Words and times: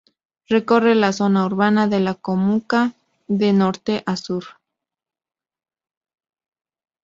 Recorre 0.49 0.95
la 0.95 1.11
zona 1.13 1.45
urbana 1.45 1.87
de 1.87 1.99
la 1.99 2.15
comuna 2.15 2.95
de 3.27 3.53
norte 3.53 4.01
a 4.07 4.17
sur. 4.17 4.43